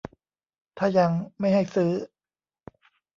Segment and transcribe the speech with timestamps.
[0.77, 1.91] ถ้ายังไม่ให้ซื้อ